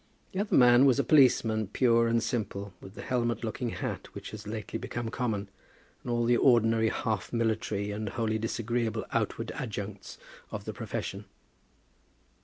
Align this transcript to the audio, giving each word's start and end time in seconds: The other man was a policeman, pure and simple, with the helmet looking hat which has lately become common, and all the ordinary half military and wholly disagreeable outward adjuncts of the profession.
The 0.31 0.39
other 0.39 0.55
man 0.55 0.85
was 0.87 0.97
a 0.97 1.03
policeman, 1.03 1.67
pure 1.67 2.07
and 2.07 2.23
simple, 2.23 2.73
with 2.81 2.95
the 2.95 3.03
helmet 3.03 3.43
looking 3.43 3.69
hat 3.69 4.07
which 4.15 4.31
has 4.31 4.47
lately 4.47 4.79
become 4.79 5.09
common, 5.09 5.47
and 6.01 6.11
all 6.11 6.23
the 6.25 6.37
ordinary 6.37 6.89
half 6.89 7.31
military 7.31 7.91
and 7.91 8.09
wholly 8.09 8.39
disagreeable 8.39 9.05
outward 9.11 9.51
adjuncts 9.51 10.17
of 10.49 10.65
the 10.65 10.73
profession. 10.73 11.25